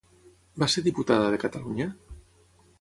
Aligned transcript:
Va 0.63 0.69
ser 0.75 0.83
diputada 0.87 1.29
de 1.35 1.41
Catalunya? 1.45 1.91